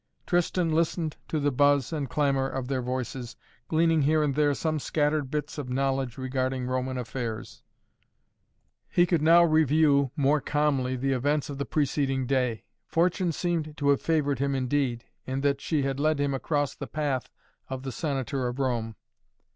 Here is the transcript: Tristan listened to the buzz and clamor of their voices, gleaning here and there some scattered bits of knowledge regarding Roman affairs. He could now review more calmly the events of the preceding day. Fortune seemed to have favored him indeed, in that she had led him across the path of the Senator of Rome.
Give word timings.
Tristan 0.25 0.71
listened 0.71 1.17
to 1.27 1.39
the 1.39 1.51
buzz 1.51 1.93
and 1.93 2.09
clamor 2.09 2.47
of 2.49 2.67
their 2.67 2.81
voices, 2.81 3.35
gleaning 3.67 4.01
here 4.01 4.23
and 4.23 4.33
there 4.33 4.55
some 4.55 4.79
scattered 4.79 5.29
bits 5.29 5.59
of 5.59 5.69
knowledge 5.69 6.17
regarding 6.17 6.65
Roman 6.65 6.97
affairs. 6.97 7.61
He 8.89 9.05
could 9.05 9.21
now 9.21 9.43
review 9.43 10.09
more 10.15 10.41
calmly 10.41 10.95
the 10.95 11.11
events 11.13 11.51
of 11.51 11.59
the 11.59 11.65
preceding 11.65 12.25
day. 12.25 12.63
Fortune 12.87 13.31
seemed 13.31 13.77
to 13.77 13.89
have 13.89 14.01
favored 14.01 14.39
him 14.39 14.55
indeed, 14.55 15.05
in 15.27 15.41
that 15.41 15.61
she 15.61 15.83
had 15.83 15.99
led 15.99 16.17
him 16.19 16.33
across 16.33 16.73
the 16.73 16.87
path 16.87 17.29
of 17.69 17.83
the 17.83 17.91
Senator 17.91 18.47
of 18.47 18.57
Rome. 18.57 18.95